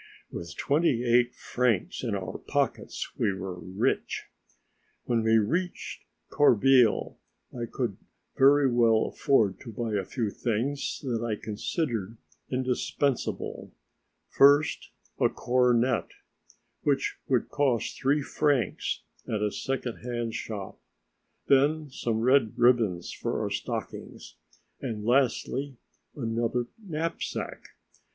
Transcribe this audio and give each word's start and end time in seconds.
With 0.31 0.57
twenty 0.57 1.03
eight 1.05 1.35
francs 1.35 2.03
in 2.03 2.15
our 2.15 2.39
pockets 2.39 3.11
we 3.19 3.31
were 3.31 3.59
rich. 3.59 4.23
When 5.03 5.21
we 5.21 5.37
reached 5.37 6.05
Corbeil 6.31 7.19
I 7.53 7.67
could 7.71 7.97
very 8.35 8.67
well 8.67 9.05
afford 9.13 9.59
to 9.59 9.71
buy 9.71 9.93
a 9.93 10.03
few 10.03 10.31
things 10.31 11.01
that 11.03 11.23
I 11.23 11.35
considered 11.35 12.17
indispensable: 12.49 13.75
first, 14.27 14.89
a 15.19 15.29
cornet, 15.29 16.13
which 16.81 17.19
would 17.27 17.49
cost 17.49 17.95
three 18.01 18.23
francs 18.23 19.03
at 19.27 19.43
a 19.43 19.51
second 19.51 19.97
hand 19.97 20.33
shop, 20.33 20.79
then 21.45 21.91
some 21.91 22.21
red 22.21 22.57
ribbons 22.57 23.11
for 23.13 23.39
our 23.39 23.51
stockings 23.51 24.33
and, 24.81 25.05
lastly, 25.05 25.77
another 26.15 26.65
knapsack. 26.79 27.75